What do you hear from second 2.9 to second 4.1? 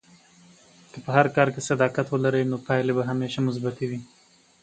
به همیشه مثبتې وي.